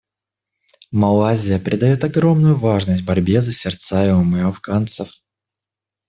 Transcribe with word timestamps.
Малайзия 0.91 1.59
придает 1.59 2.03
огромную 2.03 2.57
важность 2.59 3.05
борьбе 3.05 3.39
за 3.43 3.51
сердца 3.51 4.03
и 4.07 4.09
умы 4.09 4.41
афганцев. 4.45 5.11